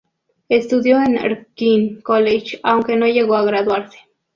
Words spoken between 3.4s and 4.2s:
graduarse.